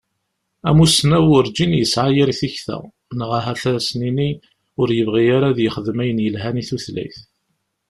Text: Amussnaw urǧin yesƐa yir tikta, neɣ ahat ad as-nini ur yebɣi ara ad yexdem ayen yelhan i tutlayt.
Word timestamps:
Amussnaw 0.69 1.25
urǧin 1.37 1.71
yesƐa 1.79 2.05
yir 2.15 2.29
tikta, 2.39 2.77
neɣ 3.17 3.31
ahat 3.37 3.63
ad 3.69 3.75
as-nini 3.79 4.29
ur 4.79 4.89
yebɣi 4.97 5.23
ara 5.35 5.47
ad 5.51 5.59
yexdem 5.61 5.99
ayen 6.03 6.23
yelhan 6.25 6.59
i 6.61 6.63
tutlayt. 6.69 7.17